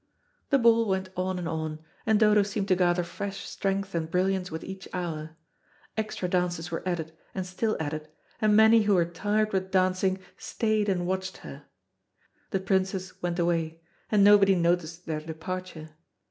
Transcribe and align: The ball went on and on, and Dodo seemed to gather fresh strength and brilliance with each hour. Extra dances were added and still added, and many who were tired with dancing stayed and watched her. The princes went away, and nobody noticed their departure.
The 0.49 0.57
ball 0.57 0.87
went 0.87 1.09
on 1.15 1.37
and 1.37 1.47
on, 1.47 1.77
and 2.07 2.19
Dodo 2.19 2.41
seemed 2.41 2.67
to 2.69 2.75
gather 2.75 3.03
fresh 3.03 3.41
strength 3.45 3.93
and 3.93 4.09
brilliance 4.09 4.49
with 4.49 4.63
each 4.63 4.87
hour. 4.93 5.37
Extra 5.95 6.27
dances 6.27 6.71
were 6.71 6.81
added 6.87 7.11
and 7.35 7.45
still 7.45 7.77
added, 7.79 8.07
and 8.41 8.55
many 8.55 8.81
who 8.81 8.95
were 8.95 9.05
tired 9.05 9.53
with 9.53 9.69
dancing 9.69 10.17
stayed 10.39 10.89
and 10.89 11.05
watched 11.05 11.37
her. 11.45 11.65
The 12.49 12.59
princes 12.61 13.21
went 13.21 13.37
away, 13.37 13.79
and 14.11 14.23
nobody 14.23 14.55
noticed 14.55 15.05
their 15.05 15.21
departure. 15.21 15.91